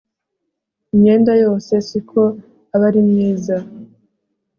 Imyenda 0.93 1.31
yose 1.43 1.71
siko 1.87 2.21
aba 2.75 2.85
ari 2.89 3.01
myiza 3.09 3.55